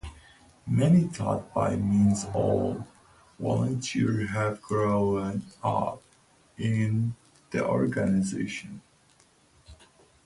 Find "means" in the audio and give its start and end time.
1.85-2.25